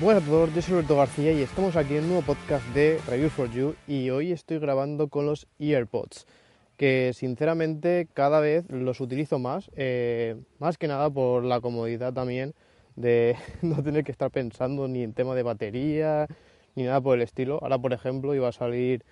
[0.00, 3.00] Buenas a todos, yo soy Roberto García y estamos aquí en un nuevo podcast de
[3.08, 6.24] Review for You y hoy estoy grabando con los EarPods,
[6.76, 12.54] que sinceramente cada vez los utilizo más, eh, más que nada por la comodidad también
[12.94, 16.28] de no tener que estar pensando ni en tema de batería
[16.76, 17.58] ni nada por el estilo.
[17.60, 19.04] Ahora, por ejemplo, iba a salir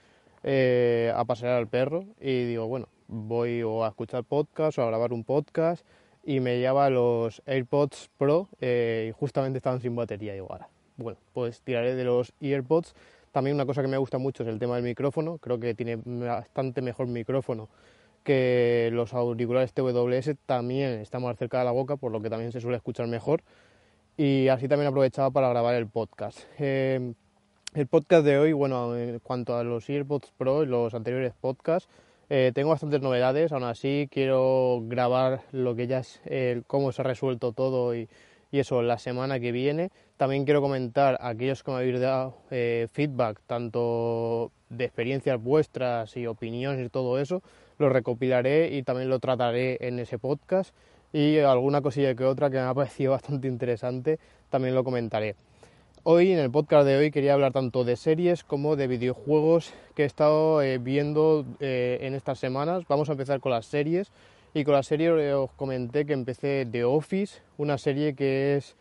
[0.45, 5.13] eh, a pasear al perro y digo, bueno, voy a escuchar podcast o a grabar
[5.13, 5.85] un podcast
[6.23, 10.35] y me lleva los AirPods Pro eh, y justamente estaban sin batería.
[10.39, 12.95] Ahora, bueno, pues tiraré de los AirPods.
[13.33, 15.39] También una cosa que me gusta mucho es el tema del micrófono.
[15.39, 17.69] Creo que tiene bastante mejor micrófono
[18.25, 20.37] que los auriculares TWS.
[20.47, 23.43] También está más cerca de la boca, por lo que también se suele escuchar mejor.
[24.17, 26.41] Y así también aprovechaba para grabar el podcast.
[26.59, 27.13] Eh,
[27.75, 31.91] el podcast de hoy, bueno, en cuanto a los AirPods Pro y los anteriores podcasts,
[32.29, 36.21] eh, tengo bastantes novedades, aún así quiero grabar lo que ya es
[36.67, 38.09] cómo se ha resuelto todo y,
[38.53, 39.91] eso la semana que viene.
[40.17, 46.17] También quiero comentar a aquellos que me habéis dado eh, feedback, tanto de experiencias vuestras
[46.17, 47.43] y opiniones y todo eso,
[47.79, 50.75] lo recopilaré y también lo trataré en ese podcast.
[51.13, 55.37] Y alguna cosilla que otra que me ha parecido bastante interesante, también lo comentaré.
[56.03, 60.05] Hoy, en el podcast de hoy, quería hablar tanto de series como de videojuegos que
[60.05, 62.85] he estado eh, viendo eh, en estas semanas.
[62.89, 64.13] Vamos a empezar con las series.
[64.55, 68.77] Y con la serie os comenté que empecé The Office, una serie que es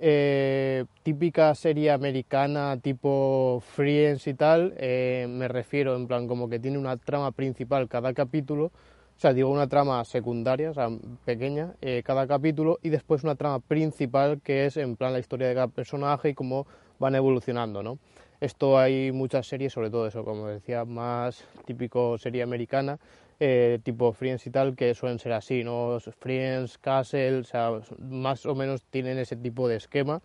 [0.00, 4.74] eh, típica serie americana tipo Friends y tal.
[4.78, 8.70] me refiero en plan como que tiene una trama principal cada capítulo.
[9.16, 10.90] O sea, digo una trama secundaria, o sea,
[11.24, 15.48] pequeña, eh, cada capítulo, y después una trama principal que es en plan la historia
[15.48, 16.66] de cada personaje y cómo
[16.98, 17.98] van evolucionando, ¿no?
[18.40, 22.98] Esto hay muchas series, sobre todo eso, como decía, más típico serie americana,
[23.40, 25.98] eh, tipo Friends y tal, que suelen ser así, ¿no?
[26.18, 30.20] Friends, Castle, o sea, más o menos tienen ese tipo de esquema.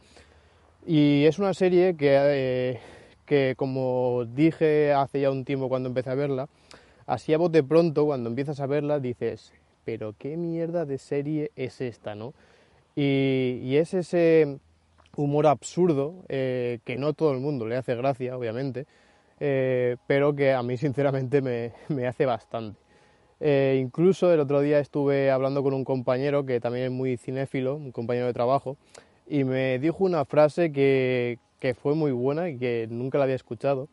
[0.85, 2.79] Y es una serie que, eh,
[3.25, 6.49] que como dije hace ya un tiempo cuando empecé a verla,
[7.05, 9.53] así a de pronto, cuando empiezas a verla, dices,
[9.85, 12.33] pero qué mierda de serie es esta, ¿no?
[12.95, 14.59] Y, y es ese
[15.15, 18.85] humor absurdo eh, que no todo el mundo le hace gracia, obviamente,
[19.39, 22.80] eh, pero que a mí sinceramente me, me hace bastante.
[23.43, 27.75] Eh, incluso el otro día estuve hablando con un compañero que también es muy cinéfilo,
[27.75, 28.77] un compañero de trabajo,
[29.27, 33.35] y me dijo una frase que, que fue muy buena y que nunca la había
[33.35, 33.87] escuchado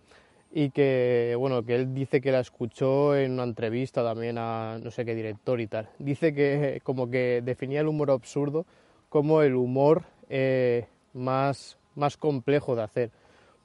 [0.53, 4.91] y que bueno que él dice que la escuchó en una entrevista también a no
[4.91, 5.89] sé qué director y tal.
[5.99, 8.67] Dice que como que definía el humor absurdo
[9.09, 13.11] como el humor eh, más más complejo de hacer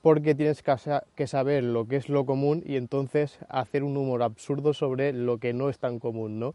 [0.03, 4.73] porque tienes que saber lo que es lo común y entonces hacer un humor absurdo
[4.73, 6.53] sobre lo que no es tan común no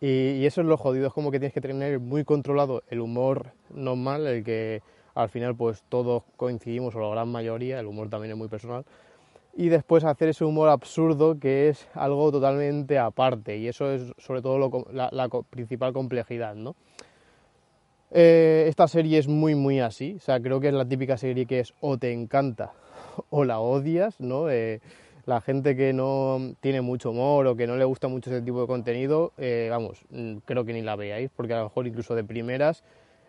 [0.00, 3.52] y, eso es lo jodido es como que tienes que tener muy controlado el humor
[3.68, 4.80] normal el que
[5.14, 8.86] al final pues todos coincidimos o la gran mayoría el humor también es muy personal
[9.54, 14.40] y después hacer ese humor absurdo que es algo totalmente aparte y eso es sobre
[14.40, 16.76] todo lo, la, la, principal complejidad, ¿no?
[18.10, 21.44] Eh, esta serie es muy muy así, o sea, creo que es la típica serie
[21.44, 22.72] que es o te encanta
[23.30, 24.48] o la odias, ¿no?
[24.50, 24.80] Eh,
[25.26, 28.62] la gente que no tiene mucho humor o que no le gusta mucho ese tipo
[28.62, 30.00] de contenido, eh, vamos,
[30.46, 32.82] creo que ni la veáis, porque a lo mejor incluso de primeras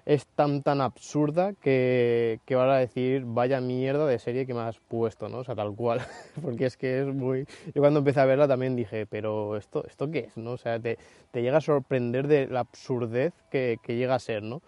[0.10, 4.62] es tan tan absurda que, que van a decir vaya mierda de serie que me
[4.62, 5.38] has puesto, ¿no?
[5.38, 6.02] O sea, tal cual,
[6.42, 7.46] porque es que es muy...
[7.76, 10.54] Yo cuando empecé a verla también dije, pero ¿esto, esto qué es, no?
[10.54, 10.98] O sea, te,
[11.30, 14.64] te llega a sorprender de la absurdez que, que llega a ser, ¿no?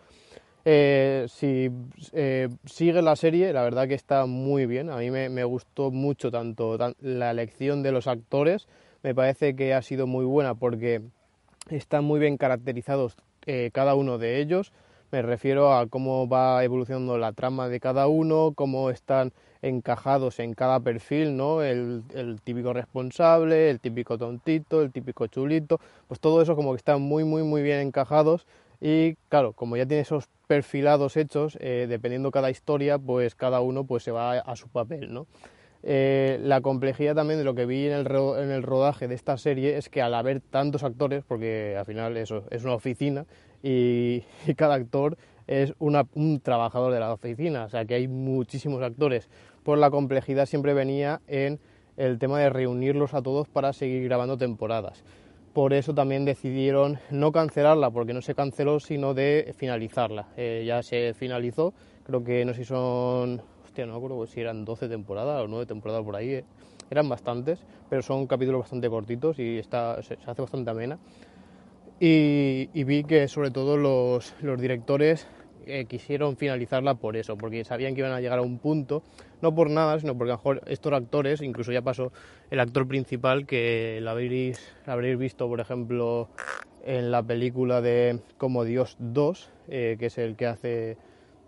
[0.63, 1.71] Eh, si
[2.13, 5.89] eh, sigue la serie, la verdad que está muy bien, a mí me, me gustó
[5.89, 8.67] mucho tanto tan, la elección de los actores,
[9.01, 11.01] me parece que ha sido muy buena porque
[11.71, 13.17] están muy bien caracterizados
[13.47, 14.71] eh, cada uno de ellos,
[15.11, 20.53] me refiero a cómo va evolucionando la trama de cada uno, cómo están encajados en
[20.53, 21.61] cada perfil, ¿no?
[21.61, 22.03] El,
[22.43, 27.23] típico responsable, el típico tontito, el típico chulito, pues todo eso como que están muy,
[27.23, 28.47] muy, muy bien encajados
[28.79, 33.83] y claro, como ya tiene esos perfilados hechos, eh, dependiendo cada historia, pues cada uno
[33.83, 35.27] pues se va a, a su papel, ¿no?
[35.83, 39.37] Eh, la complejidad también de lo que vi en el, en el, rodaje de esta
[39.37, 43.25] serie es que al haber tantos actores, porque al final eso es una oficina
[43.63, 44.23] y,
[44.55, 45.17] cada actor
[45.47, 49.29] es un trabajador de la oficina, o sea que hay muchísimos actores,
[49.63, 51.59] por la complejidad siempre venía en
[51.97, 55.03] el tema de reunirlos a todos para seguir grabando temporadas.
[55.53, 60.27] Por eso también decidieron no cancelarla, porque no se canceló, sino de finalizarla.
[60.37, 61.73] Eh, ya se finalizó,
[62.05, 65.47] creo que no sé si son, hostia, no me acuerdo si eran 12 temporadas o
[65.47, 66.45] 9 temporadas por ahí, eh.
[66.89, 67.59] eran bastantes,
[67.89, 70.97] pero son capítulos bastante cortitos y está, se, se hace bastante amena.
[72.03, 75.27] Y, y vi que sobre todo los, los directores
[75.67, 79.03] eh, quisieron finalizarla por eso, porque sabían que iban a llegar a un punto,
[79.43, 82.11] no por nada, sino porque a lo mejor estos actores, incluso ya pasó
[82.49, 86.27] el actor principal, que lo habréis, lo habréis visto, por ejemplo,
[86.83, 90.97] en la película de Como Dios 2, eh, que es el que hace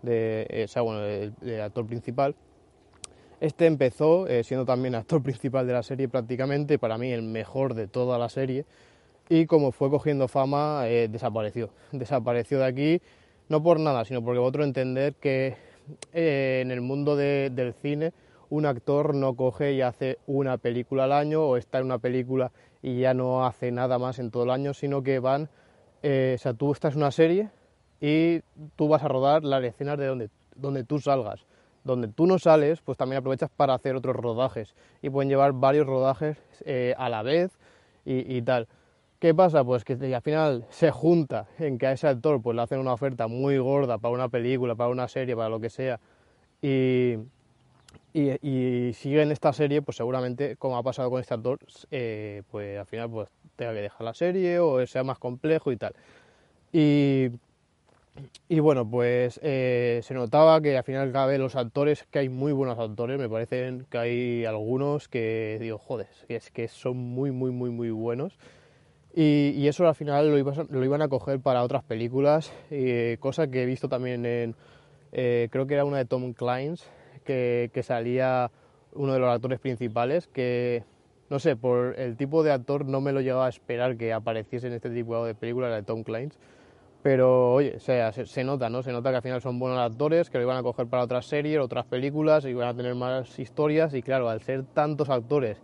[0.02, 2.36] de, eh, o sea, bueno, el, el actor principal.
[3.40, 7.74] Este empezó eh, siendo también actor principal de la serie prácticamente, para mí el mejor
[7.74, 8.64] de toda la serie,
[9.28, 11.70] y como fue cogiendo fama, eh, desapareció.
[11.92, 13.02] Desapareció de aquí
[13.48, 15.56] no por nada, sino porque otro entender que
[16.12, 18.12] eh, en el mundo de, del cine
[18.50, 22.52] un actor no coge y hace una película al año o está en una película
[22.82, 25.48] y ya no hace nada más en todo el año, sino que van,
[26.02, 27.50] eh, o sea, tú estás en una serie
[28.00, 28.40] y
[28.76, 31.46] tú vas a rodar las escenas de donde, donde tú salgas.
[31.82, 35.86] Donde tú no sales, pues también aprovechas para hacer otros rodajes y pueden llevar varios
[35.86, 37.58] rodajes eh, a la vez
[38.06, 38.68] y tal.
[39.24, 39.64] ¿Qué pasa?
[39.64, 42.92] Pues que al final se junta en que a ese actor pues le hacen una
[42.92, 45.98] oferta muy gorda para una película, para una serie, para lo que sea,
[46.60, 47.14] y,
[48.12, 51.58] y, y sigue en esta serie, pues seguramente, como ha pasado con este actor,
[51.90, 55.78] eh, pues al final pues tenga que dejar la serie o sea más complejo y
[55.78, 55.94] tal.
[56.70, 57.30] Y,
[58.50, 62.28] y bueno, pues eh, se notaba que al final cada vez los actores, que hay
[62.28, 67.30] muy buenos actores, me parecen que hay algunos que digo, joder, es que son muy,
[67.30, 68.36] muy, muy, muy buenos.
[69.16, 73.16] Y, y, eso al final lo, ibas, lo, iban a coger para otras películas, eh,
[73.20, 74.56] cosa que he visto también en,
[75.12, 76.84] eh, creo que era una de Tom Clancy,
[77.24, 78.50] que, que, salía
[78.92, 80.82] uno de los actores principales, que
[81.30, 84.66] no sé, por el tipo de actor no me lo llegaba a esperar que apareciese
[84.66, 86.36] en este tipo de películas, la de Tom Clancy.
[87.02, 88.82] Pero oye, o sea, se, se, nota, ¿no?
[88.82, 91.26] Se nota que al final son buenos actores, que lo iban a coger para otras
[91.26, 95.60] series, otras películas, y iban a tener más historias, y claro, al ser tantos actores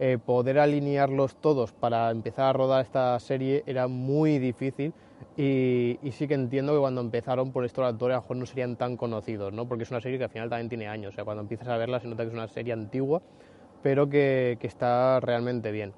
[0.00, 4.92] eh, poder alinearlos todos para empezar a rodar esta serie era muy difícil
[5.36, 8.76] y, sí que entiendo que cuando empezaron por estos actores a lo mejor no serían
[8.76, 9.66] tan conocidos, ¿no?
[9.66, 11.76] porque es una serie que al final también tiene años, o sea, cuando empiezas a
[11.76, 13.22] verla se nota que es una serie antigua,
[13.82, 15.92] pero que, que está realmente bien.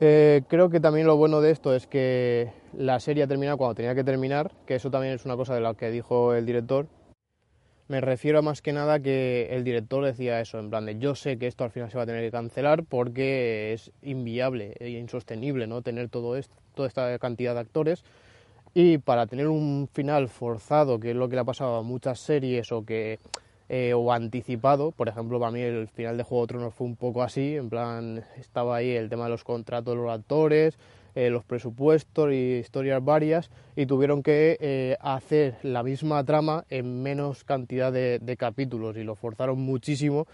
[0.00, 3.76] Eh, creo que también lo bueno de esto es que la serie ha terminado cuando
[3.76, 6.86] tenía que terminar, que eso también es una cosa de la que dijo el director,
[7.88, 11.14] me refiero a más que nada que el director decía eso, en plan de yo
[11.14, 14.90] sé que esto al final se va a tener que cancelar porque es inviable e
[14.90, 18.04] insostenible no tener todo esto, toda esta cantidad de actores
[18.72, 22.18] y para tener un final forzado, que es lo que le ha pasado a muchas
[22.18, 23.18] series o que
[23.68, 26.96] eh, o anticipado, por ejemplo, para mí el final de Juego de Tronos fue un
[26.96, 30.76] poco así, en plan estaba ahí el tema de los contratos de los actores,
[31.14, 37.02] eh, los presupuestos y historias varias y tuvieron que eh, hacer la misma trama en
[37.02, 40.26] menos cantidad de, de, capítulos y lo forzaron muchísimo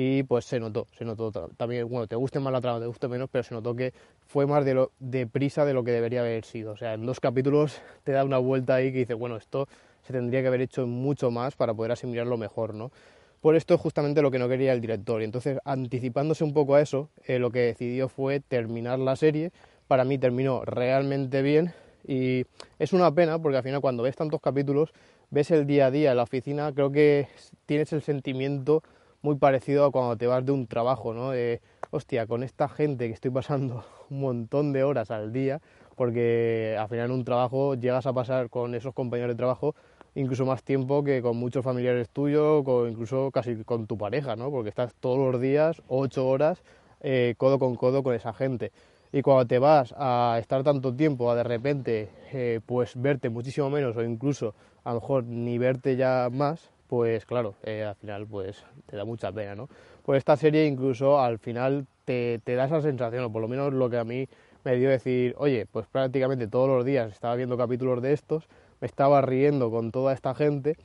[0.00, 3.08] y pues se notó, se notó también, bueno, te guste más la trama, te guste
[3.08, 3.92] menos, pero se notó que
[4.26, 6.70] fue más de lo deprisa de lo que debería haber sido.
[6.70, 9.66] O sea, en dos capítulos te da una vuelta ahí que dice, bueno, esto
[10.06, 12.92] se tendría que haber hecho mucho más para poder asimilarlo mejor, ¿no?
[13.40, 15.20] Por esto es justamente lo que no quería el director.
[15.20, 19.52] Y entonces, anticipándose un poco a eso, eh, lo que decidió fue terminar la serie
[19.88, 21.72] para mí terminó realmente bien
[22.06, 22.44] y
[22.78, 24.92] es una pena porque al final cuando ves tantos capítulos,
[25.30, 27.28] ves el día a día en la oficina, creo que
[27.66, 28.82] tienes el sentimiento
[29.20, 31.30] muy parecido a cuando te vas de un trabajo, ¿no?
[31.30, 35.60] De, hostia, con esta gente que estoy pasando un montón de horas al día,
[35.96, 39.74] porque al final en un trabajo llegas a pasar con esos compañeros de trabajo
[40.14, 44.50] incluso más tiempo que con muchos familiares tuyos, o incluso casi con tu pareja, ¿no?
[44.50, 46.62] Porque estás todos los días, ocho horas,
[47.00, 48.72] eh, codo con codo con esa gente
[49.12, 53.70] y cuando te vas a estar tanto tiempo a de repente eh, pues verte muchísimo
[53.70, 58.26] menos o incluso a lo mejor ni verte ya más pues claro eh, al final
[58.26, 59.68] pues te da mucha pena no
[60.04, 63.72] pues esta serie incluso al final te, te, da esa sensación o por lo menos
[63.72, 64.28] lo que a mí
[64.64, 68.48] me dio decir oye pues prácticamente todos los días estaba viendo capítulos de estos
[68.80, 70.76] me estaba riendo con toda esta gente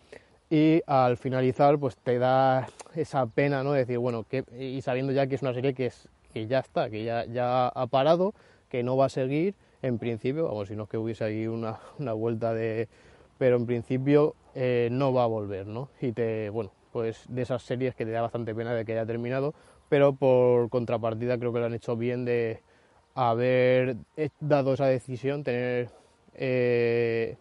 [0.50, 5.28] y al finalizar pues te da esa pena no decir bueno que y sabiendo ya
[5.28, 8.34] que es una serie que es que ya está, que ya, ya ha parado,
[8.70, 11.80] que no va a seguir en principio, vamos, si no es que hubiese ahí una,
[12.00, 12.88] una vuelta de...
[13.38, 15.90] pero en principio eh, no va a volver, ¿no?
[16.02, 19.06] Y te, bueno, pues de esas series que te da bastante pena de que haya
[19.06, 19.54] terminado,
[19.90, 22.62] pero por contrapartida creo que lo han hecho bien de
[23.16, 23.98] haber
[24.40, 25.90] dado esa decisión, tener,
[26.36, 27.36] eh,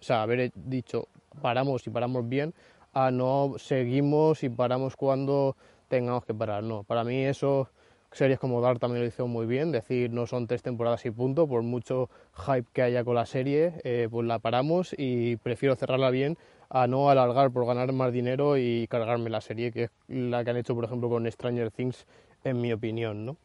[0.00, 1.08] o sea, haber dicho
[1.40, 2.54] paramos y paramos bien,
[2.92, 5.56] a no seguimos y paramos cuando
[5.88, 7.68] tengamos que parar, no, para mí eso
[8.14, 11.46] series como Dark también lo hizo muy bien, decir no son tres temporadas y punto,
[11.46, 12.08] por mucho
[12.46, 16.38] hype que haya con la serie, eh, pues la paramos y prefiero cerrarla bien
[16.70, 20.50] a no alargar por ganar más dinero y cargarme la serie, que es la que
[20.50, 22.06] han hecho por ejemplo con Stranger Things,
[22.44, 23.36] en mi opinión, ¿no?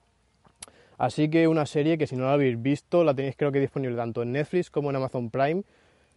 [0.97, 3.95] Así que una serie que si no la habéis visto, la tenéis creo que disponible
[3.95, 5.63] tanto en Netflix como en Amazon Prime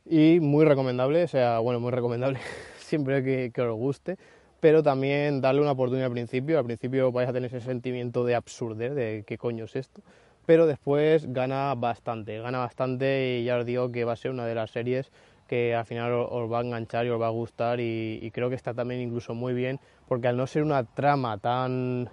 [0.05, 2.41] y muy recomendable, o sea, bueno, muy recomendable
[2.79, 4.19] siempre que, que os guste,
[4.63, 8.37] pero también darle una oportunidad al principio, al principio vais a tener ese sentimiento de
[8.37, 10.03] absurdez, de qué coño es esto,
[10.47, 14.47] pero después gana bastante, gana bastante y ya os digo que va a ser una
[14.47, 15.11] de las series
[15.49, 18.51] que al final os va a enganchar y os va a gustar y, y creo
[18.51, 22.09] que está también incluso muy bien porque al no ser una trama tan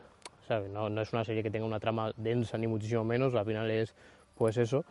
[0.71, 3.69] no, no, es una serie que tenga una trama densa ni muchísimo menos, al final
[3.69, 3.93] es
[4.35, 4.85] pues eso,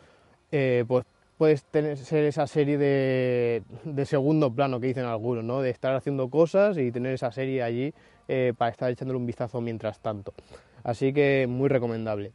[0.52, 1.04] eh, pues
[1.38, 3.62] puedes tener, ser esa serie de,
[4.04, 5.62] segundo plano que dicen algunos, ¿no?
[5.62, 7.94] de estar haciendo cosas y tener esa serie allí
[8.26, 10.34] eh, para estar echándole un vistazo mientras tanto.
[10.82, 12.32] Así que muy recomendable.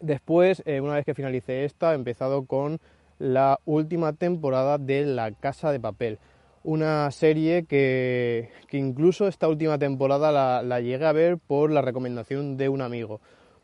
[0.00, 2.80] Después, eh, una vez que finalicé esta, he empezado con
[3.18, 6.18] la última temporada de La Casa de Papel
[6.64, 12.68] una serie que, incluso esta última temporada la, llegué a ver por la recomendación de
[12.68, 13.20] un amigo,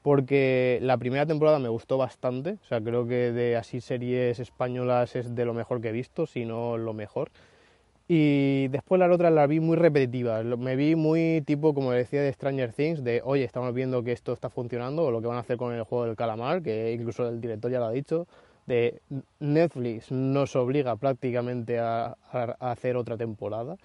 [0.08, 5.14] porque la primera temporada me gustó bastante, o sea, creo que de así series españolas
[5.14, 7.30] es de lo mejor que he visto, si no lo mejor.
[8.08, 12.32] Y después las otras las vi muy repetitivas, me vi muy tipo, como decía, de
[12.32, 15.40] Stranger Things, de oye, estamos viendo que esto está funcionando, o lo que van a
[15.40, 18.26] hacer con el juego del calamar, que incluso el director ya lo ha dicho,
[18.64, 19.02] de
[19.40, 23.76] Netflix nos obliga prácticamente a, a, hacer otra temporada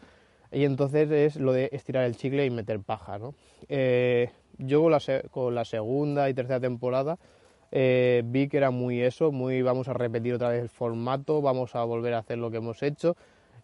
[0.54, 3.18] y entonces es lo de estirar el chicle y meter paja.
[3.18, 3.34] ¿no?
[3.70, 5.00] Eh, yo con la,
[5.32, 7.18] con la, segunda y tercera temporada
[7.72, 11.76] eh, vi que era muy eso, muy vamos a repetir otra vez el formato, vamos
[11.76, 13.16] a volver a hacer lo que hemos hecho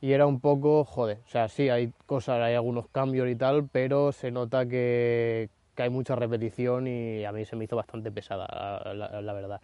[0.01, 3.67] y era un poco, joder, o sea, sí, hay cosas, hay algunos cambios y tal,
[3.69, 8.09] pero se nota que, que hay mucha repetición y a mí se me hizo bastante
[8.09, 8.47] pesada,
[8.85, 9.61] la, la, la verdad.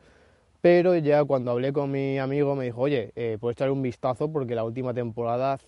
[0.66, 4.32] Pero ya cuando hablé con mi amigo me dijo, oye, eh, puedes echarle un vistazo
[4.32, 5.60] porque la última temporada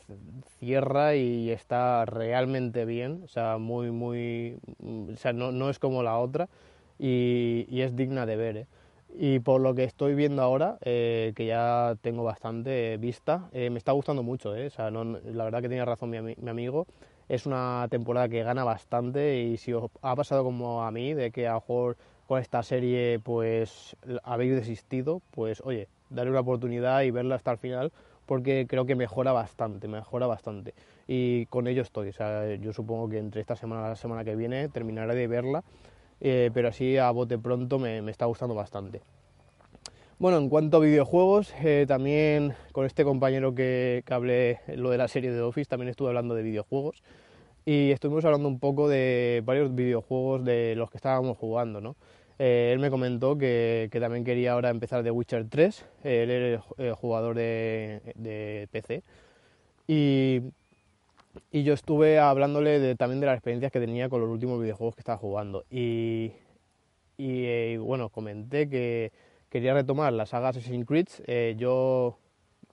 [0.58, 6.02] cierra y está realmente bien, o sea, muy, muy, o sea, no, no es como
[6.02, 6.50] la otra
[6.98, 8.58] y, y, es digna de ver.
[8.58, 8.68] ¿eh?
[9.14, 13.78] Y por lo que estoy viendo ahora, eh, que ya tengo bastante vista, eh, me
[13.78, 14.66] está gustando mucho, ¿eh?
[14.66, 16.88] o sea, no, la verdad que tenía razón mi, mi amigo,
[17.30, 21.30] es una temporada que gana bastante y si os ha pasado como a mí, de
[21.30, 27.02] que a lo mejor con esta serie pues habéis desistido, pues oye, darle una oportunidad
[27.02, 27.92] y verla hasta el final
[28.26, 30.74] porque creo que mejora bastante, mejora bastante.
[31.08, 34.26] Y con ello estoy, o sea, yo supongo que entre esta semana y la semana
[34.26, 35.64] que viene terminaré de verla,
[36.20, 39.02] eh, pero así a bote pronto me, está gustando bastante.
[40.20, 44.98] Bueno, en cuanto a videojuegos, eh, también con este compañero que, que hablé lo de
[44.98, 47.04] la serie de Office, también estuve hablando de videojuegos
[47.68, 51.98] y estuvimos hablando un poco de varios videojuegos de los que estábamos jugando, ¿no?
[52.40, 56.62] Eh, él me comentó que, también quería ahora empezar The Witcher 3, eh, él es
[56.78, 59.04] el, jugador de, PC,
[59.86, 60.44] y,
[61.52, 65.18] yo estuve hablándole también de las experiencias que tenía con los últimos videojuegos que estaba
[65.18, 66.32] jugando, y,
[67.18, 69.12] y eh, bueno, comenté que
[69.50, 72.18] quería retomar la saga Assassin's Creed, eh, yo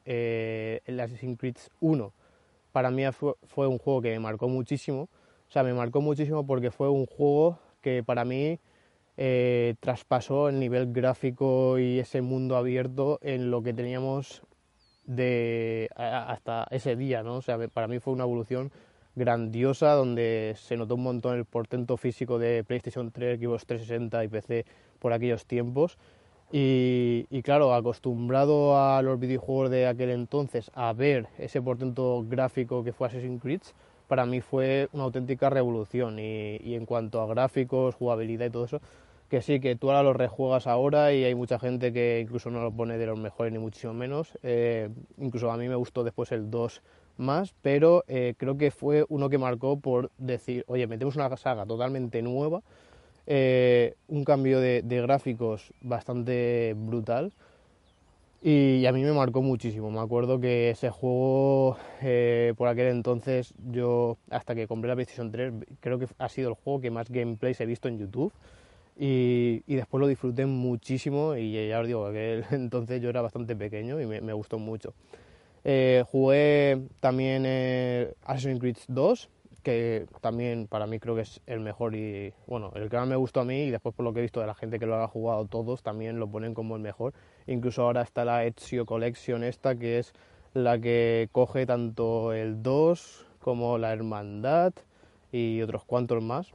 [0.05, 2.13] el Assassin's Creed 1
[2.75, 5.03] para mí fue, fue un juego que me marcó muchísimo,
[5.49, 8.59] o sea, me marcó muchísimo porque fue un juego que para mí
[9.17, 14.43] eh, traspasó el nivel gráfico y ese mundo abierto en lo que teníamos
[15.05, 17.37] de hasta ese día, ¿no?
[17.37, 18.73] O sea, para mí fue una evolución
[19.15, 24.29] grandiosa donde se notó un montón el portento físico de PlayStation 3, Xbox 360 y
[24.29, 24.67] PC
[24.99, 25.97] por aquellos tiempos.
[26.57, 32.85] Y, y, claro, acostumbrado a los videojuegos de aquel entonces a ver ese portento gráfico
[32.85, 33.63] que fue Assassin's Creed,
[34.07, 36.21] para mí fue una auténtica revolución.
[36.21, 38.81] Y, y en cuanto a gráficos, jugabilidad y todo eso,
[39.29, 42.63] que sí, que tú ahora lo rejuegas ahora y hay mucha gente que incluso no
[42.63, 44.39] lo pone de los mejores ni muchísimo menos.
[44.45, 46.83] Eh, incluso a mí me gustó después el 2
[47.17, 51.67] más, pero eh, creo que fue uno que marcó por decir, oye, metemos una saga
[51.67, 52.63] totalmente nueva,
[53.27, 57.33] eh, un cambio de, gráficos bastante brutal.
[58.43, 59.91] Y a mí me marcó muchísimo.
[59.91, 65.31] Me acuerdo que ese juego, eh, por aquel entonces, yo hasta que compré la PlayStation
[65.31, 68.33] 3, creo que ha sido el juego que más gameplays he visto en YouTube.
[68.97, 74.01] Y, después lo disfruté muchísimo y ya os digo que entonces yo era bastante pequeño
[74.01, 74.93] y me, gustó mucho.
[75.65, 77.47] Eh, jugué también
[78.27, 79.31] Assassin's Creed 2,
[79.65, 83.17] que también para mí creo que es el mejor y bueno, el que más me
[83.17, 85.03] gustó a mí y después por lo que he visto de la gente que lo
[85.03, 87.15] ha jugado todos también lo ponen como el mejor.
[87.49, 90.13] Incluso ahora está la Ezio Collection esta que es
[90.53, 94.73] la que coge tanto el 2 como la Hermandad
[95.33, 96.53] y otros cuantos más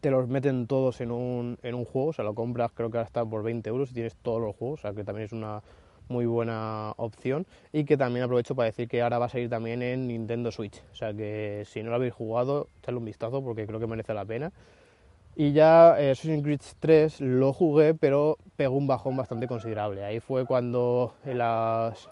[0.00, 2.98] te los meten todos en un, en un juego, o sea, lo compras creo que
[2.98, 5.32] ahora está por 20 euros y tienes todos los juegos, o sea, que también es
[5.32, 5.62] una
[6.08, 9.82] muy buena opción y que también aprovecho para decir que ahora va a salir también
[9.82, 13.66] en Nintendo Switch, o sea que si no lo habéis jugado, echadle un vistazo porque
[13.66, 14.52] creo que merece la pena.
[15.38, 20.02] Y ya eh, Assassin's Creed 3 lo jugué, pero pegó un bajón bastante considerable.
[20.02, 22.08] Ahí fue cuando las,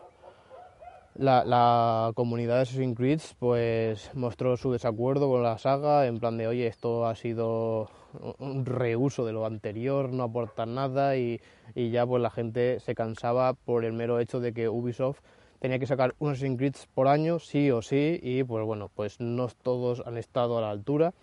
[1.15, 6.49] la, comunidad de Assassin's Creed pues, mostró su desacuerdo con la saga, en plan de,
[6.49, 7.89] oye, esto ha sido
[8.38, 11.40] un reuso de lo anterior, no aporta nada y,
[11.75, 15.21] y ya pues la gente se cansaba por el mero hecho de que Ubisoft
[15.64, 19.18] tenía que sacar un Assassin's Creed por año, sí o sí, y pues bueno, pues
[19.18, 21.14] no todos han estado a la altura.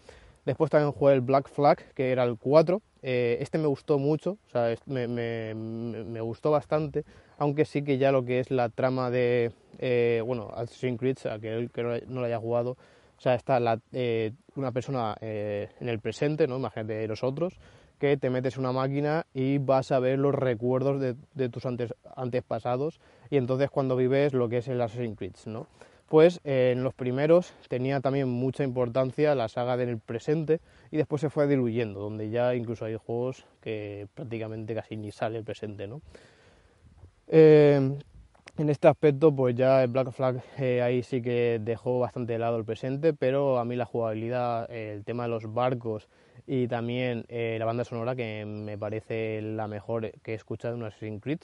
[0.46, 2.82] Después también jugué el Black Flag, que era el 4.
[3.04, 7.04] Eh, este me gustó mucho, o sea, me, me, me, gustó bastante,
[7.38, 11.70] aunque sí que ya lo que es la trama de, eh, bueno, Assassin's Creed, aquel
[11.70, 12.78] que no lo haya jugado,
[13.22, 13.60] o sea, está
[13.92, 16.58] eh, una persona eh, en el presente, ¿no?
[16.58, 17.54] Imagínate nosotros,
[18.00, 21.64] que te metes en una máquina y vas a ver los recuerdos de, tus
[22.16, 23.00] antepasados
[23.30, 25.68] y entonces cuando vives lo que es el Assassin's Creed, ¿no?
[26.10, 30.60] pues eh, en los primeros tenía también mucha importancia la saga del presente
[30.90, 35.38] y después se fue diluyendo, donde ya incluso hay juegos que prácticamente casi ni sale
[35.38, 36.02] el presente, ¿no?
[38.58, 42.40] En este aspecto, pues ya el Black Flag eh, ahí sí que dejó bastante de
[42.40, 46.10] lado el presente, pero a mí la jugabilidad, el tema de los barcos
[46.48, 50.84] y también eh, la banda sonora, que me parece la mejor que he escuchado en
[50.84, 51.40] Assassin's Creed,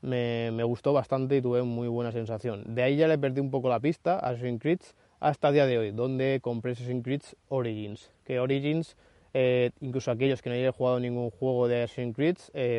[0.00, 2.62] me, gustó bastante y tuve muy buena sensación.
[2.74, 4.80] De ahí ya le perdí un poco la pista a Assassin's Creed
[5.20, 8.10] hasta el día de hoy, donde compré Assassin's Creed Origins.
[8.24, 8.96] Que Origins,
[9.34, 12.36] eh, incluso aquellos que no hayan jugado ningún juego de Assassin's Creed,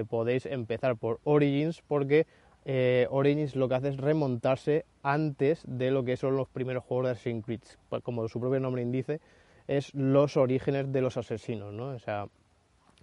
[0.08, 2.26] podéis empezar por Origins porque
[2.72, 7.08] eh, Origins lo que hace es remontarse antes de lo que son los primeros juegos
[7.08, 7.62] de Assassin's Creed.
[8.04, 9.22] Como su propio nombre indice,
[9.68, 11.88] es los orígenes de los asesinos, ¿no?
[11.88, 12.28] O sea,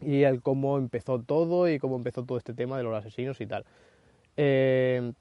[0.00, 3.46] y el cómo empezó todo y cómo empezó todo este tema de los asesinos y
[3.48, 3.64] tal.
[4.36, 5.12] Eh,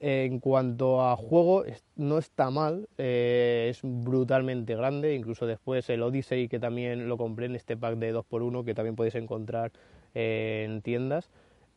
[0.00, 1.62] en cuanto a juego,
[1.94, 7.46] no está mal, eh, es brutalmente grande, incluso después el Odyssey, que también lo compré
[7.46, 9.70] en este pack de 2x1, que también podéis encontrar
[10.14, 11.30] en tiendas,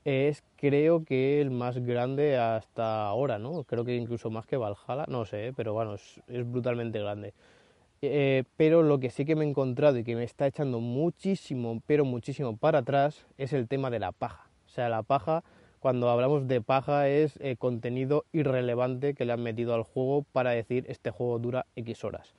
[0.05, 3.63] es creo que el más grande hasta ahora, ¿no?
[3.65, 7.33] Creo que incluso más que Valhalla, no sé, pero bueno, es, brutalmente grande.
[8.01, 11.81] Eh, pero lo que sí que me he encontrado y que me está echando muchísimo,
[11.85, 14.47] pero muchísimo para atrás, es el tema de la paja.
[14.67, 15.43] O sea, la paja
[15.85, 20.49] cuando hablamos de paja es eh, contenido irrelevante que le han metido al juego para
[20.49, 22.33] decir este juego dura X horas.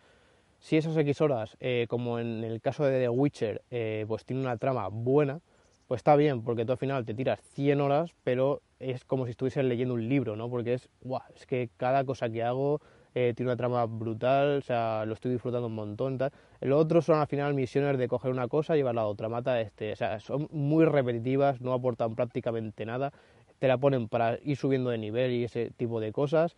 [0.58, 4.42] Si esas X horas, eh, como en el caso de The Witcher, eh, pues tiene
[4.42, 5.40] una trama buena,
[5.86, 9.30] pues está bien, porque tú al final te tiras 100 horas, pero es como si
[9.30, 10.50] estuvieses leyendo un libro, ¿no?
[10.50, 12.80] Porque es, guau, es que cada cosa que hago
[13.18, 16.18] eh, tiene una trama brutal, o sea, lo estoy disfrutando un montón.
[16.18, 16.32] Tal.
[16.60, 19.58] El otro son al final misiones de coger una cosa y llevarla a otra, mata
[19.58, 23.14] este, o sea, son muy repetitivas, no aportan prácticamente nada,
[23.58, 26.56] te la ponen para ir subiendo de nivel y ese tipo de cosas,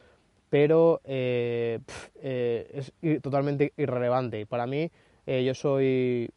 [0.50, 1.78] pero eh,
[2.22, 4.44] eh, es totalmente irrelevante.
[4.44, 4.90] Para mí,
[5.26, 6.28] yo soy,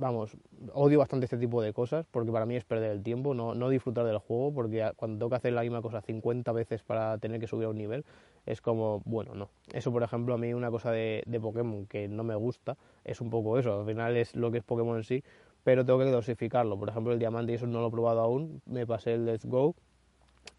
[0.00, 0.36] vamos,
[0.72, 3.68] odio bastante este tipo de cosas porque para mí es perder el tiempo, no, no
[3.68, 7.38] disfrutar del juego, porque cuando tengo que hacer la misma cosa 50 veces para tener
[7.38, 8.04] que subir a un nivel,
[8.46, 9.50] es como, bueno, no.
[9.72, 13.20] Eso, por ejemplo, a mí una cosa de, de Pokémon que no me gusta es
[13.20, 15.22] un poco eso, al final es lo que es Pokémon en sí,
[15.62, 16.78] pero tengo que dosificarlo.
[16.78, 19.44] Por ejemplo, el diamante, y eso no lo he probado aún, me pasé el Let's
[19.44, 19.74] Go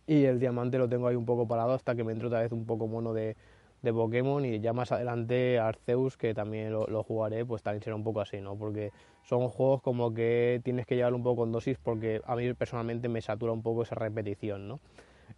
[0.06, 2.52] y el diamante lo tengo ahí un poco parado hasta que me entre otra vez
[2.52, 3.36] un poco mono de,
[3.82, 7.96] de Pokémon y ya más adelante Arceus, que también lo, lo, jugaré, pues también será
[7.96, 8.56] un poco así, ¿no?
[8.56, 8.92] Porque
[9.24, 13.10] son juegos como que tienes que llevarlo un poco con dosis porque a mí personalmente
[13.10, 14.80] me satura un poco esa repetición, ¿no?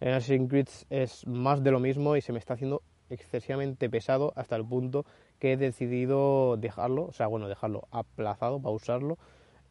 [0.00, 4.32] En Assassin's Creed es más de lo mismo y se me está haciendo excesivamente pesado
[4.36, 5.04] hasta el punto
[5.38, 9.18] que he decidido dejarlo, o sea, bueno, dejarlo aplazado, pausarlo,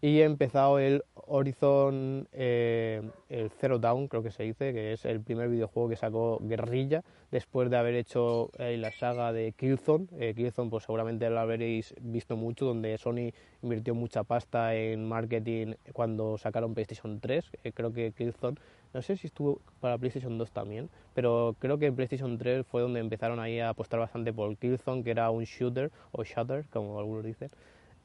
[0.03, 5.05] y he empezado el Horizon, eh, el Zero Dawn, creo que se dice, que es
[5.05, 10.07] el primer videojuego que sacó Guerrilla, después de haber hecho eh, la saga de Killzone.
[10.19, 15.75] Eh, Killzone, pues seguramente lo habréis visto mucho, donde Sony invirtió mucha pasta en marketing
[15.93, 17.51] cuando sacaron PlayStation 3.
[17.73, 18.57] creo que Killzone,
[18.93, 22.81] no sé si estuvo para PlayStation 2 también, pero creo que en PlayStation 3 fue
[22.81, 26.99] donde empezaron ahí a apostar bastante por Killzone, que era un shooter, o shutter, como
[26.99, 27.49] algunos dicen.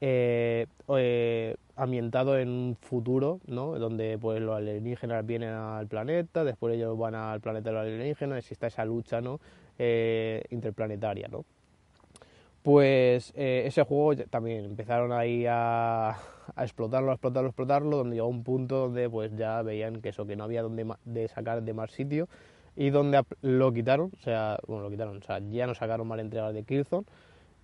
[0.00, 3.78] Eh, eh, ambientado en un futuro, ¿no?
[3.78, 8.38] Donde pues los alienígenas vienen al planeta, después ellos van al planeta de los alienígenas,
[8.38, 9.40] existe esa lucha, ¿no?
[9.78, 11.44] Eh, interplanetaria, ¿no?
[12.62, 16.16] Pues ese juego también empezaron ahí a,
[16.58, 20.36] explotarlo, a explotarlo, explotarlo, donde llegó un punto donde pues ya veían que eso, que
[20.36, 22.28] no había donde de sacar de más sitio
[22.76, 26.18] y donde lo quitaron, o sea, bueno, lo quitaron, o sea, ya no sacaron más
[26.18, 27.06] entregas de Killzone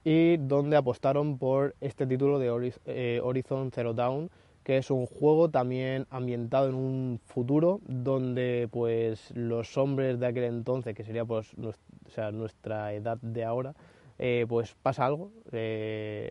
[0.04, 4.30] y donde apostaron por este título de eh, Horizon Zero Dawn,
[4.62, 10.44] que es un juego también ambientado en un futuro donde pues los hombres de aquel
[10.44, 11.72] entonces, que sería pues o
[12.10, 13.74] sea, nuestra edad de ahora,
[14.18, 16.30] eh, pues pasa algo, eh,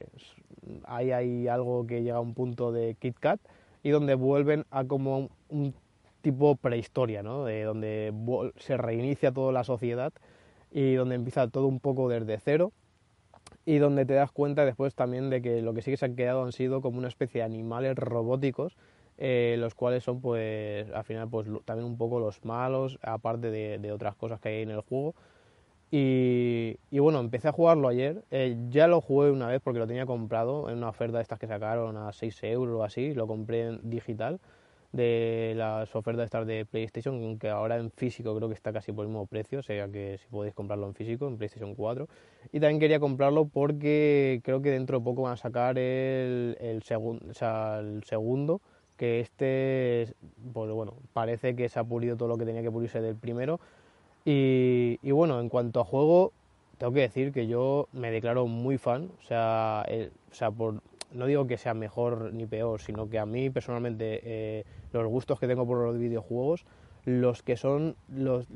[0.85, 3.39] ahí hay algo que llega a un punto de Kit Kat
[3.81, 5.73] y donde vuelven a como un
[6.21, 7.43] tipo prehistoria, ¿no?
[7.43, 8.13] De donde
[8.57, 10.13] se reinicia toda la sociedad
[10.71, 12.71] y donde empieza todo un poco desde cero
[13.65, 16.15] y donde te das cuenta después también de que lo que sí que se han
[16.15, 18.75] quedado han sido como una especie de animales robóticos
[19.17, 23.91] eh, los cuales son pues al final pues también un poco los malos aparte de,
[23.91, 25.13] otras cosas que hay en el juego.
[25.91, 28.23] Y, bueno empecé a jugarlo ayer.
[28.31, 31.39] Eh, ya lo jugué una vez porque lo tenía comprado en una oferta de estas
[31.39, 34.39] que sacaron a 6 euros o así lo compré en digital
[34.93, 39.03] de las ofertas estas de PlayStation, aunque ahora en físico creo que está casi por
[39.03, 42.07] el mismo precio, o sea que si podéis comprarlo en físico, en PlayStation 4.
[42.51, 46.83] Y también quería comprarlo porque creo que dentro de poco van a sacar el, el,
[46.87, 48.61] el segundo,
[48.95, 50.13] que este,
[50.53, 53.59] pues bueno, parece que se ha pulido todo lo que tenía que pulirse del primero.
[54.25, 56.31] Y, y bueno, en cuanto a juego,
[56.77, 59.85] tengo que decir que yo me declaro muy fan, o sea,
[60.31, 60.81] o sea por
[61.13, 65.39] no digo que sea mejor ni peor, sino que a mí personalmente eh, los gustos
[65.39, 66.65] que tengo por los videojuegos,
[67.05, 68.47] los que son los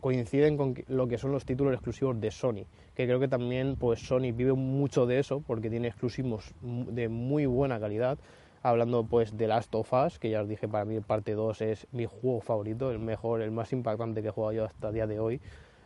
[0.00, 2.64] coinciden con lo que son los títulos exclusivos de Sony,
[2.94, 7.46] que creo que también pues Sony vive mucho de eso porque tiene exclusivos de muy
[7.46, 8.18] buena calidad.
[8.60, 11.86] Hablando pues de Last of Us, que ya os dije para mí parte 2 es
[11.92, 15.06] mi juego favorito, el mejor, el más impactante que he jugado yo hasta el día
[15.06, 15.40] de hoy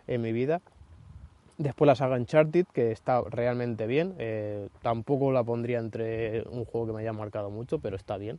[0.07, 0.63] en mi vida.
[1.59, 4.15] Después la saga Uncharted, que está realmente bien.
[4.19, 8.39] Eh, tampoco la pondría entre un juego que me haya marcado mucho, pero está bien.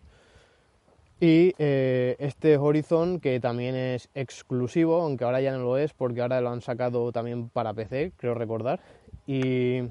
[1.19, 6.21] Y eh, este Horizon, que también es exclusivo, aunque ahora ya no lo es, porque
[6.21, 8.81] ahora lo han sacado también para PC, creo recordar.
[9.25, 9.83] Y...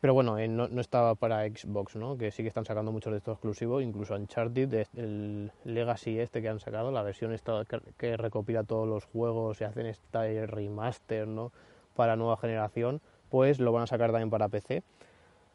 [0.00, 2.18] Pero bueno, eh, no, estaba para Xbox, ¿no?
[2.18, 6.48] Que sí que están sacando muchos de estos exclusivos, incluso Uncharted, el Legacy este que
[6.48, 7.64] han sacado, la versión esta
[7.96, 11.52] que, recopila todos los juegos y hacen este remaster, ¿no?
[11.92, 13.00] Para nueva generación,
[13.30, 14.82] pues lo van a sacar también para PC.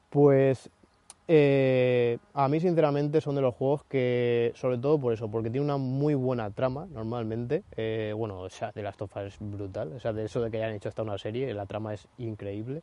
[0.09, 0.69] Pues
[1.29, 5.65] eh, a mí sinceramente son de los juegos que, sobre todo por eso, porque tiene
[5.65, 7.63] una muy buena trama normalmente.
[7.75, 9.91] Eh, bueno, o sea, de las tofas es brutal.
[9.93, 12.81] O sea, de eso de que hayan hecho hasta una serie, la trama es increíble.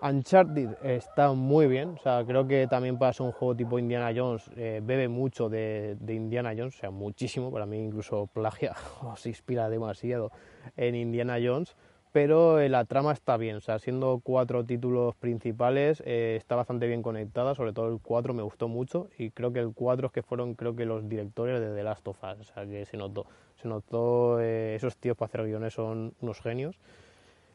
[0.00, 4.10] Uncharted está muy bien, o sea, creo que también para ser un juego tipo Indiana
[4.12, 8.74] Jones, eh, bebe mucho de, de, Indiana Jones, o sea, muchísimo, para mí incluso plagia
[9.00, 10.32] o se inspira demasiado
[10.76, 11.76] en Indiana Jones
[12.12, 16.86] pero eh, la trama está bien, o sea, siendo cuatro títulos principales, eh, está bastante
[16.86, 20.12] bien conectada, sobre todo el 4 me gustó mucho y creo que el 4 es
[20.12, 22.98] que fueron creo que los directores de The Last of Us, o sea, que se
[22.98, 23.26] notó,
[23.60, 26.78] se notó, eh, esos tíos para hacer guiones son unos genios.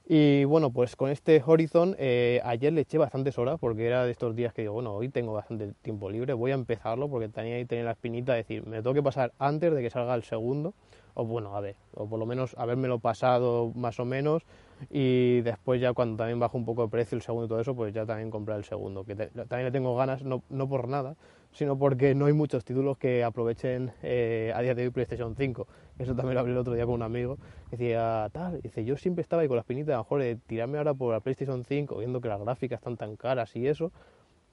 [0.09, 4.37] Y bueno, pues con este Horizon ayer le eché bastantes horas porque era de estos
[4.37, 7.65] días que digo, bueno, hoy tengo bastante tiempo libre, voy a empezarlo porque tenía ahí
[7.65, 10.73] tenía la espinita de decir, me tengo que pasar antes de que salga el segundo
[11.19, 14.43] o bueno, a ver, o por lo menos habérmelo pasado más o menos
[14.91, 17.75] y después ya cuando también bajo un poco de precio el segundo y todo eso,
[17.75, 21.15] pues ya también comprar el segundo, que también le tengo ganas, no, no, por nada,
[21.51, 25.67] sino porque no hay muchos títulos que aprovechen eh, a día de hoy PlayStation 5.
[25.97, 27.39] Eso también lo hablé el otro día con un amigo,
[27.71, 30.77] decía, tal, dice, yo siempre estaba ahí con la espinita, a lo mejor de tirarme
[30.77, 33.91] ahora por la PlayStation 5, viendo que las gráficas están tan caras y eso,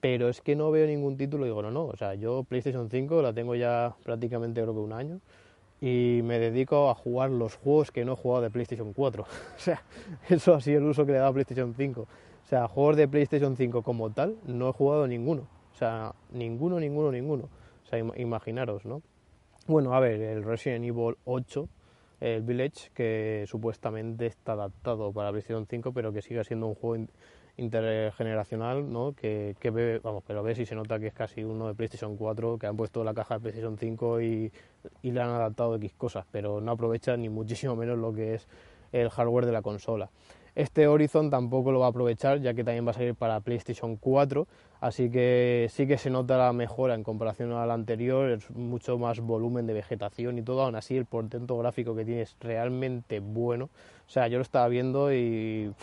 [0.01, 3.21] pero es que no veo ningún título, digo, no, no, o sea, yo PlayStation 5
[3.21, 5.19] la tengo ya prácticamente creo que un año,
[5.85, 9.21] y me dedico a jugar los juegos que no he jugado de PlayStation 4.
[9.23, 9.83] o sea,
[10.27, 12.01] eso ha sido el uso que le he dado a PlayStation 5.
[12.01, 15.47] O sea, juegos de PlayStation 5 como tal, no he jugado ninguno.
[15.73, 17.49] O sea, ninguno, ninguno, ninguno.
[17.83, 19.03] O sea, imaginaros, ¿no?
[19.67, 21.69] Bueno, a ver, el Resident Evil 8,
[22.19, 27.05] el Village, que supuestamente está adaptado para PlayStation 5, pero que sigue siendo un juego
[27.57, 29.13] intergeneracional, ¿no?
[29.13, 32.17] Que, que ve, vamos, pero ves y se nota que es casi uno de PlayStation
[32.17, 34.51] 4, que han puesto la caja de PlayStation 5 y,
[35.01, 38.47] y le han adaptado X cosas, pero no aprovecha ni muchísimo menos lo que es
[38.91, 40.09] el hardware de la consola.
[40.55, 43.97] Este Horizon tampoco lo va a aprovechar, ya que también va a salir para PlayStation
[43.97, 44.47] 4,
[44.79, 49.19] así que sí que se nota la mejora en comparación al anterior, es mucho más
[49.19, 53.65] volumen de vegetación y todo, aún así el portento gráfico que tiene es realmente bueno.
[54.07, 55.73] O sea, yo lo estaba viendo y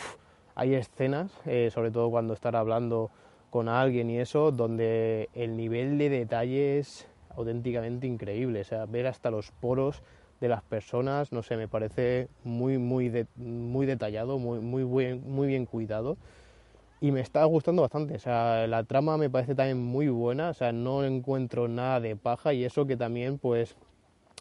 [0.54, 3.10] hay escenas, eh, sobre todo cuando estar hablando
[3.50, 8.62] con alguien y eso, donde el nivel de detalle es auténticamente increíble.
[8.62, 10.02] O sea, ver hasta los poros
[10.40, 15.66] de las personas, no sé, me parece muy, muy, muy detallado, muy, muy, muy bien
[15.66, 16.16] cuidado.
[17.00, 18.14] Y me está gustando bastante.
[18.14, 20.50] O sea, la trama me parece también muy buena.
[20.50, 23.76] O sea, no encuentro nada de paja y eso que también, pues,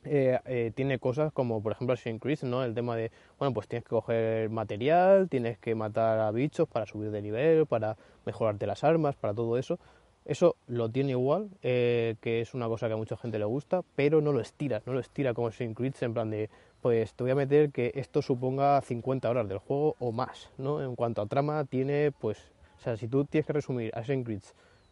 [0.04, 2.64] eh, eh, tiene cosas como, por ejemplo, Assassin's Creed, ¿no?
[2.64, 6.86] El tema de, bueno, pues tienes que coger material, tienes que matar a bichos para
[6.86, 9.80] subir de nivel, para mejorarte las armas, para todo eso.
[10.26, 13.82] Eso lo tiene igual, eh, que es una cosa que a mucha gente le gusta,
[13.96, 16.50] pero no lo estira, no lo estira como Assassin's Creed en plan de,
[16.82, 20.84] pues te voy a meter que esto suponga 50 horas del juego o más, ¿no?
[20.84, 22.38] En cuanto a trama, tiene, pues,
[22.80, 24.44] o sea, si tú tienes que resumir Assassin's Creed,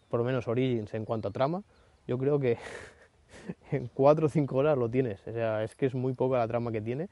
[0.09, 1.63] por lo menos Origins, en cuanto a trama,
[2.07, 2.57] yo creo que
[3.71, 5.25] en 4 o 5 horas lo tienes.
[5.27, 7.09] O sea, es que es muy poca la trama que tiene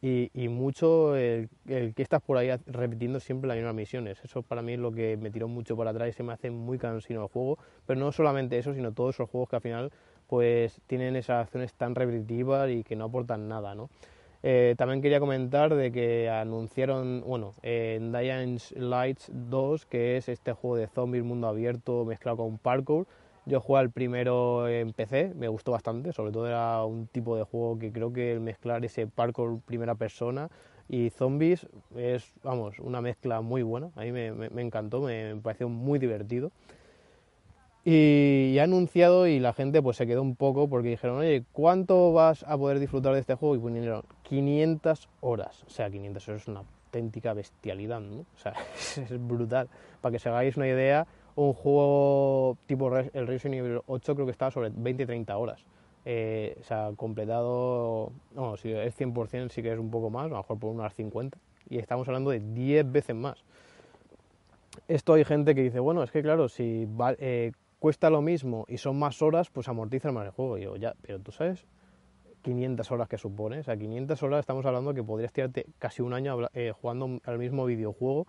[0.00, 4.22] y, mucho el, que estás por ahí repitiendo siempre las mismas misiones.
[4.24, 6.50] Eso para mí es lo que me tiró mucho para atrás y se me hace
[6.50, 7.58] muy cansino el juego.
[7.86, 9.92] Pero no solamente eso, sino todos esos juegos que al final
[10.28, 13.88] pues tienen esas acciones tan repetitivas y que no aportan nada, ¿no?
[14.42, 20.52] Eh, también quería comentar de que anunciaron, bueno, en Dying Lights 2, que es este
[20.52, 23.06] juego de zombies mundo abierto mezclado con parkour.
[23.48, 27.44] Yo jugué al primero en PC, me gustó bastante, sobre todo era un tipo de
[27.44, 30.50] juego que creo que el mezclar ese parkour primera persona
[30.86, 35.68] y zombies es, vamos, una mezcla muy buena, a mí me, encantó, me, me pareció
[35.70, 36.52] muy divertido.
[37.84, 42.42] Y anunciado y la gente pues se quedó un poco porque dijeron, oye, ¿cuánto vas
[42.46, 43.56] a poder disfrutar de este juego?
[43.56, 45.64] Y pusieron 500 horas.
[45.66, 48.20] O sea, 500 horas es una auténtica bestialidad, ¿no?
[48.20, 48.52] O sea,
[48.96, 49.70] es brutal.
[50.02, 51.06] Para que se hagáis una idea,
[51.38, 55.64] un juego tipo el Resident Evil 8 creo que estaba sobre 20-30 horas.
[56.04, 60.28] Eh, o sea, completado, no, si es 100% sí que es un poco más, a
[60.28, 61.38] lo mejor por unas 50.
[61.70, 63.44] Y estamos hablando de 10 veces más.
[64.88, 68.78] Esto hay gente que dice, bueno, es que claro, si eh, cuesta lo mismo y
[68.78, 70.58] son más horas, pues amortiza más el juego.
[70.58, 71.66] Y yo, ya, pero tú sabes
[72.42, 73.60] 500 horas que supone.
[73.60, 77.38] O sea, 500 horas estamos hablando que podrías tirarte casi un año eh, jugando al
[77.38, 78.26] mismo videojuego.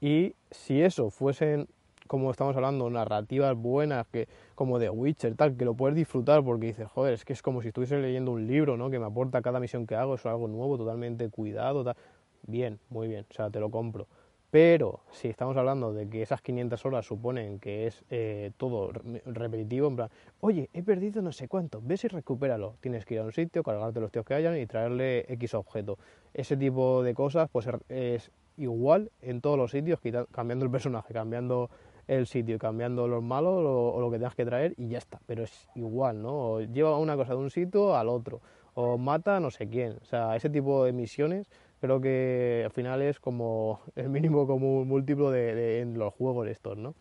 [0.00, 1.68] Y si eso fuesen,
[2.08, 6.66] como estamos hablando, narrativas buenas, que como de Witcher, tal, que lo puedes disfrutar porque
[6.66, 8.90] dices, joder, es que es como si estuviese leyendo un libro, ¿no?
[8.90, 11.96] Que me aporta cada misión que hago, es algo nuevo, totalmente cuidado, tal.
[12.42, 14.08] Bien, muy bien, o sea, te lo compro.
[14.50, 18.92] Pero si estamos hablando de que esas 500 horas suponen que es eh, todo
[19.26, 20.08] repetitivo, en plan,
[20.40, 22.76] oye, he perdido no sé cuánto, ves y recupéralo.
[22.80, 25.98] Tienes que ir a un sitio, cargarte los tíos que hayan y traerle X objeto.
[26.32, 30.00] Ese tipo de cosas pues es igual en todos los sitios,
[30.32, 31.68] cambiando el personaje, cambiando
[32.08, 35.20] el sitio, cambiando los malos o, lo que tengas que traer y ya está.
[35.26, 36.52] Pero es igual, ¿no?
[36.52, 38.40] O lleva una cosa de un sitio al otro,
[38.74, 39.98] o mata a no sé quién.
[40.02, 41.48] O sea, ese tipo de misiones
[41.80, 46.76] creo que al final es como el mínimo común múltiplo de, en los juegos estos,
[46.76, 46.94] ¿no?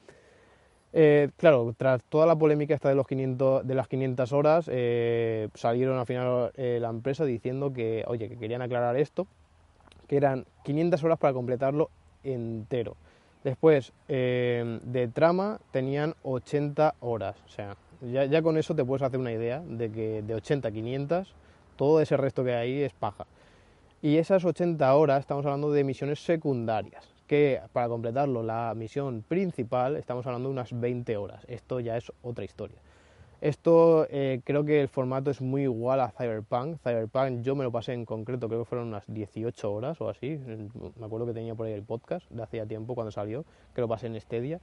[0.93, 5.49] Eh, claro, tras toda la polémica esta de, los 500, de las 500 horas, eh,
[5.53, 9.27] salieron al final eh, la empresa diciendo que, oye, que querían aclarar esto,
[10.07, 11.89] que eran 500 horas para completarlo
[12.23, 12.95] entero.
[13.43, 17.35] Después, eh, de trama, tenían 80 horas.
[17.45, 20.67] O sea, ya, ya, con eso te puedes hacer una idea de que de 80
[20.67, 21.33] a 500,
[21.75, 23.25] todo ese resto que hay es paja.
[24.01, 29.95] Y esas 80 horas estamos hablando de misiones secundarias, que para completarlo la misión principal
[29.95, 31.43] estamos hablando de unas 20 horas.
[31.47, 32.77] Esto ya es otra historia.
[33.39, 36.77] Esto eh, creo que el formato es muy igual a Cyberpunk.
[36.81, 40.39] Cyberpunk yo me lo pasé en concreto, creo que fueron unas 18 horas o así.
[40.97, 43.45] Me acuerdo que tenía por ahí el podcast de hacía tiempo cuando salió,
[43.75, 44.59] que lo pasé en Stadia.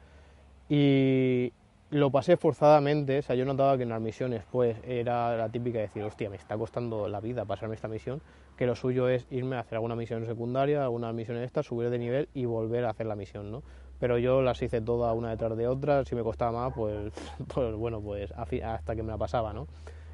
[0.69, 1.53] Y,
[1.95, 5.79] lo pasé forzadamente, o sea, yo notaba que en las misiones pues era la típica
[5.79, 8.21] de decir, hostia, me está costando la vida pasarme esta misión,
[8.57, 12.01] que lo suyo es irme a hacer alguna misión secundaria, alguna misión esta, subir de
[12.01, 13.63] nivel y volver a hacer la misión, ¿no?
[14.01, 17.13] Pero yo las hice todas una detrás de otra, si me costaba más, pues,
[17.55, 19.69] pues bueno, pues hasta que me la pasaba, ¿no?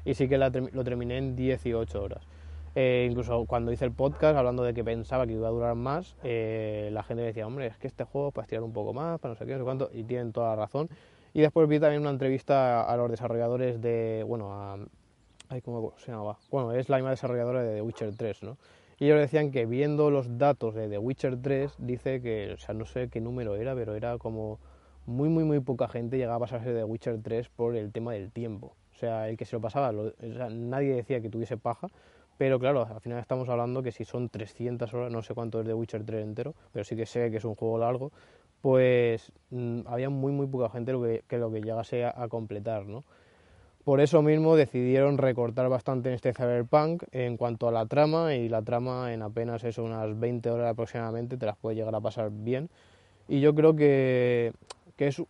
[0.05, 2.27] Y sí que la, lo terminé en 18 horas.
[2.73, 6.15] Eh, incluso cuando hice el podcast hablando de que pensaba que iba a durar más,
[6.23, 9.33] eh, la gente decía, hombre, es que este juego para estirar un poco más, para
[9.33, 10.89] no sé qué, no sé cuánto, y tienen toda la razón.
[11.33, 14.77] Y después vi también una entrevista a los desarrolladores de, bueno, a,
[15.49, 16.37] ay, ¿cómo se llamaba?
[16.49, 18.57] Bueno, es la misma desarrolladora de The Witcher 3, ¿no?
[18.99, 22.75] Y ellos decían que viendo los datos de The Witcher 3, dice que, o sea,
[22.75, 24.59] no sé qué número era, pero era como
[25.05, 28.31] muy, muy, muy poca gente llegaba a pasarse de Witcher 3 por el tema del
[28.31, 28.75] tiempo.
[28.93, 31.87] O sea, el que se lo pasaba, lo, o sea, nadie decía que tuviese paja,
[32.37, 35.65] pero claro, al final estamos hablando que si son 300 horas, no sé cuánto es
[35.65, 38.11] The Witcher 3 entero, pero sí que sé que es un juego largo,
[38.61, 42.27] pues mmm, había muy muy poca gente lo que, que lo que llegase a, a,
[42.27, 43.03] completar, ¿no?
[43.83, 48.47] Por eso mismo decidieron recortar bastante en este Cyberpunk en cuanto a la trama y
[48.47, 52.29] la trama en apenas eso, unas 20 horas aproximadamente te las puede llegar a pasar
[52.31, 52.69] bien
[53.27, 54.53] y yo creo que,
[54.97, 55.21] que es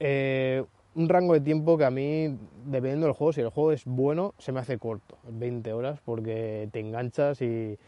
[0.00, 3.84] eh, un rango de tiempo que a mí, dependiendo del juego, si el juego es
[3.84, 7.78] bueno, se me hace corto, 20 horas, porque te enganchas y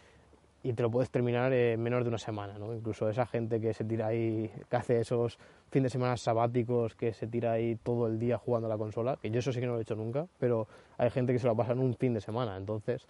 [0.63, 2.75] y te lo puedes terminar en menos de una semana, ¿no?
[2.75, 5.39] Incluso esa gente que se tira ahí, que hace esos
[5.71, 9.17] fines de semana sabáticos, que se tira ahí todo el día jugando a la consola,
[9.21, 10.69] que yo eso sí que no lo he hecho nunca, pero
[10.99, 13.07] hay gente que se lo pasa en un fin de semana, entonces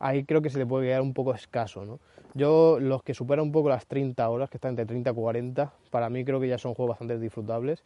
[0.00, 2.00] ahí creo que se le puede quedar un poco escaso, ¿no?
[2.34, 5.72] Yo, los que superan un poco las 30 horas, que están entre 30 y 40,
[5.90, 7.84] para mí creo que ya son juegos bastante disfrutables.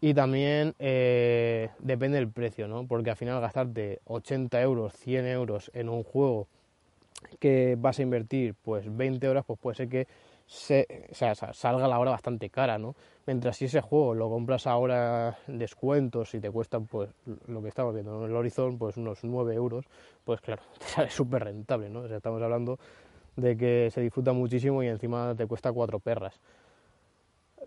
[0.00, 2.86] Y también eh, depende del precio, ¿no?
[2.86, 6.48] Porque al final gastarte 80 euros, 100 euros en un juego
[7.38, 10.06] que vas a invertir pues 20 horas, pues puede ser que
[10.46, 12.96] se, o sea, salga la hora bastante cara, ¿no?
[13.26, 17.10] Mientras si ese juego lo compras ahora en descuentos y te cuesta pues
[17.46, 19.84] lo que estamos viendo en el Horizon, pues unos 9 euros,
[20.24, 22.04] pues claro, te sale súper rentable, ¿no?
[22.04, 22.78] Estamos hablando
[23.36, 26.40] de que se disfruta muchísimo y encima te cuesta cuatro perras.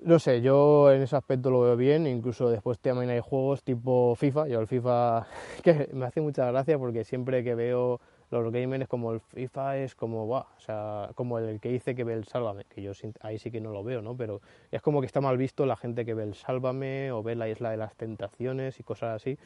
[0.01, 4.15] No sé, yo en ese aspecto lo veo bien, incluso después también hay juegos tipo
[4.15, 5.25] FIFA, yo el FIFA
[5.63, 8.01] que me hace mucha gracia porque siempre que veo
[8.41, 12.13] los gamers como el FIFA es como, o sea, como el que dice que ve
[12.13, 12.91] el Sálvame, que yo
[13.21, 14.15] ahí sí que no lo veo, ¿no?
[14.15, 14.41] Pero
[14.71, 17.49] es como que está mal visto la gente que ve el Sálvame o ve la
[17.49, 19.37] Isla de las Tentaciones y cosas así.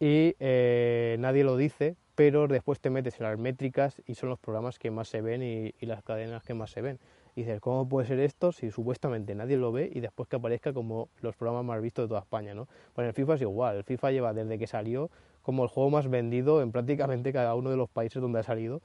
[0.00, 4.38] Y eh, nadie lo dice, pero después te metes en las métricas y son los
[4.38, 6.98] programas que más se ven y, y las cadenas que más se ven.
[7.34, 10.72] Y dices, ¿cómo puede ser esto si supuestamente nadie lo ve y después que aparezca
[10.72, 12.68] como los programas más vistos de toda España, ¿no?
[12.92, 15.10] Pues el FIFA es igual, el FIFA lleva desde que salió
[15.42, 18.80] como el juego más vendido en prácticamente cada uno de los países donde ha salido,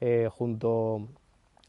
[0.00, 1.08] eh, junto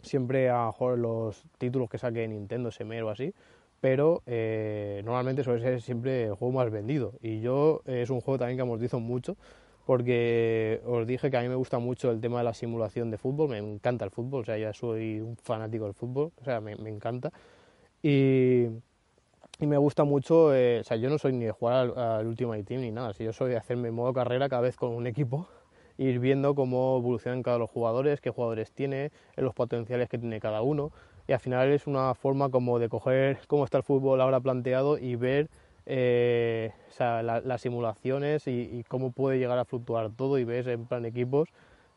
[0.01, 3.33] siempre a los títulos que saque Nintendo, Semer o así,
[3.79, 7.13] pero eh, normalmente suele ser siempre el juego más vendido.
[7.21, 9.37] Y yo eh, es un juego también que amortizo mucho,
[9.85, 13.17] porque os dije que a mí me gusta mucho el tema de la simulación de
[13.17, 16.61] fútbol, me encanta el fútbol, o sea, ya soy un fanático del fútbol, o sea,
[16.61, 17.31] me, me encanta.
[18.01, 18.67] Y
[19.59, 22.27] y me gusta mucho, eh, o sea, yo no soy ni de jugar al, al,
[22.27, 25.07] Ultimate Team ni nada, si yo soy de hacerme modo carrera cada vez con un
[25.07, 25.47] equipo,
[25.97, 30.61] ir viendo cómo evolucionan cada los jugadores, qué jugadores tiene, los potenciales que tiene cada
[30.61, 30.91] uno,
[31.27, 34.97] y al final es una forma como de coger cómo está el fútbol ahora planteado
[34.97, 35.49] y ver
[35.85, 40.45] eh, o sea, la, las simulaciones y, y, cómo puede llegar a fluctuar todo y
[40.45, 41.49] ves en plan equipos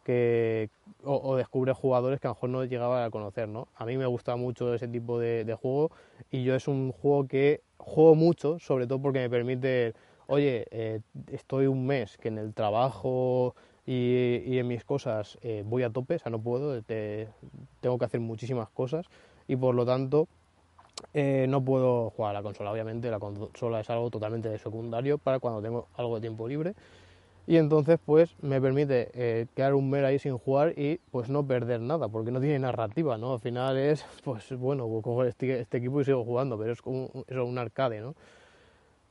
[0.06, 0.70] que,
[1.02, 3.66] o, o descubres jugadores que a lo mejor no llegaba a conocer, ¿no?
[3.74, 5.90] A mí me gusta mucho ese tipo de, de, juego
[6.30, 9.94] y yo es un juego que juego mucho, sobre todo porque me permite,
[10.28, 11.00] oye, eh,
[11.32, 15.90] estoy un mes que en el trabajo y, y en mis cosas eh, voy a
[15.90, 17.28] tope, o sea, no puedo, te,
[17.80, 19.06] tengo que hacer muchísimas cosas
[19.48, 20.28] y por lo tanto
[21.14, 22.70] eh, no puedo jugar a la consola.
[22.70, 26.74] Obviamente la consola es algo totalmente secundario para cuando tengo algo de tiempo libre
[27.46, 31.46] y entonces pues me permite eh, quedar un mes ahí sin jugar y pues no
[31.46, 35.78] perder nada porque no tiene narrativa no al final es pues bueno cojo este, este
[35.78, 38.14] equipo y sigo jugando pero es como es un arcade no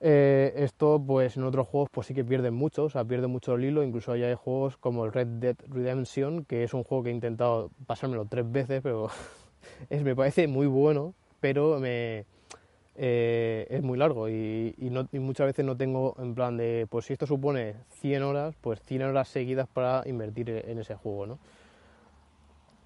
[0.02, 3.56] eh, esto pues en otros juegos pues sí que pierden mucho o sea pierde mucho
[3.56, 3.82] el hilo.
[3.82, 7.72] Incluso hay juegos como el Red Dead Redemption que es un juego que he intentado
[7.88, 9.10] pasármelo tres veces pero
[9.90, 12.26] es me parece muy bueno pero me
[12.96, 14.74] eh, es muy largo y,
[15.14, 19.04] muchas veces no tengo en plan de, pues si esto supone 100 horas, pues 100
[19.04, 21.40] horas seguidas para invertir en ese juego, ¿no?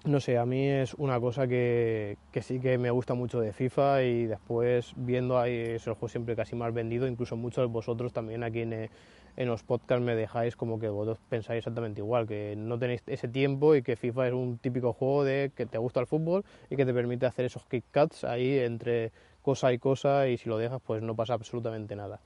[0.06, 3.52] No sé, a mí es una cosa que, que sí que me gusta mucho de
[3.52, 7.70] FIFA y después viendo ahí es el juego siempre casi más vendido, incluso muchos de
[7.70, 8.88] vosotros también aquí en,
[9.36, 13.28] en los podcasts me dejáis como que vosotros pensáis exactamente igual, que no tenéis ese
[13.28, 16.76] tiempo y que FIFA es un típico juego de que te gusta el fútbol y
[16.76, 20.58] que te permite hacer esos kick cuts ahí entre cosa y cosa y si lo
[20.58, 22.20] dejas pues no pasa absolutamente nada.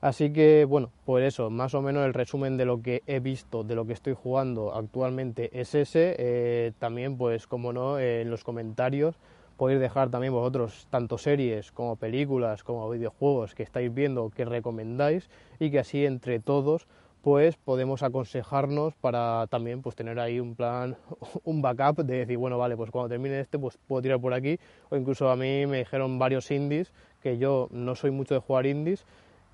[0.00, 3.64] Así que bueno, pues eso, más o menos el resumen de lo que he visto,
[3.64, 6.14] de lo que estoy jugando actualmente es ese.
[6.18, 9.16] Eh, también pues como no, eh, en los comentarios
[9.56, 15.28] podéis dejar también vosotros tanto series como películas como videojuegos que estáis viendo que recomendáis
[15.58, 16.86] y que así entre todos
[17.22, 20.96] pues podemos aconsejarnos para también pues tener ahí un plan,
[21.44, 24.58] un backup de decir, bueno, vale, pues cuando termine este pues puedo tirar por aquí
[24.90, 28.66] o incluso a mí me dijeron varios indies que yo no soy mucho de jugar
[28.66, 29.04] indies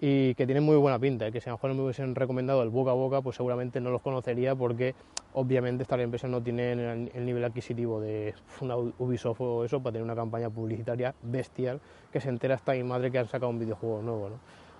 [0.01, 1.33] y que tienen muy buena pinta, ¿eh?
[1.33, 3.91] que si a lo mejor me hubiesen recomendado el boca a boca pues seguramente no
[3.91, 4.95] los conocería porque
[5.33, 9.93] obviamente estas empresas no tienen el, el nivel adquisitivo de una Ubisoft o eso para
[9.93, 11.81] tener una campaña publicitaria bestial
[12.13, 14.31] que se entera hasta mi madre que han sacado un videojuego nuevo.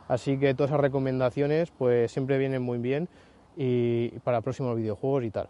[0.09, 3.09] Así que todas esas recomendaciones pues siempre vienen muy bien
[3.57, 5.49] y para próximos videojuegos y tal.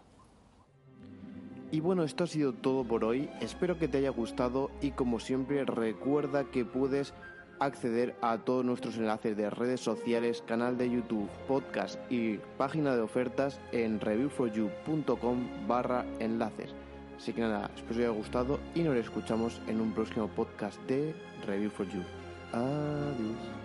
[1.71, 3.29] Y bueno, esto ha sido todo por hoy.
[3.41, 7.13] Espero que te haya gustado y como siempre recuerda que puedes
[7.59, 13.01] acceder a todos nuestros enlaces de redes sociales, canal de YouTube, podcast y página de
[13.01, 16.73] ofertas en reviewforyou.com barra enlaces.
[17.17, 20.79] Así que nada, espero que os haya gustado y nos escuchamos en un próximo podcast
[20.83, 22.03] de Review for You.
[22.51, 23.64] Adiós.